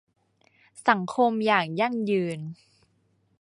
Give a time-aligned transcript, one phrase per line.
[0.87, 2.39] สังคมอย่างยั่งยืน